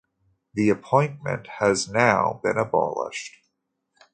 [0.55, 3.35] The appointment has now been abolished.